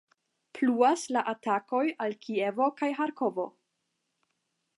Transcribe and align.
Pluas 0.59 1.03
la 1.15 1.23
atakoj 1.33 1.83
al 2.07 2.17
Kievo 2.25 2.71
kaj 2.81 2.93
Ĥarkovo. 3.01 3.47